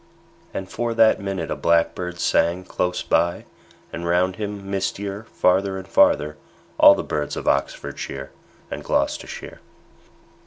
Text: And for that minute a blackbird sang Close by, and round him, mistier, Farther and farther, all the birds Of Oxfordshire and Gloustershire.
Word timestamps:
And 0.51 0.67
for 0.67 0.95
that 0.95 1.21
minute 1.21 1.51
a 1.51 1.55
blackbird 1.55 2.19
sang 2.19 2.63
Close 2.63 3.03
by, 3.03 3.45
and 3.93 4.03
round 4.07 4.37
him, 4.37 4.67
mistier, 4.67 5.25
Farther 5.31 5.77
and 5.77 5.87
farther, 5.87 6.37
all 6.79 6.95
the 6.95 7.03
birds 7.03 7.37
Of 7.37 7.47
Oxfordshire 7.47 8.31
and 8.71 8.83
Gloustershire. 8.83 9.59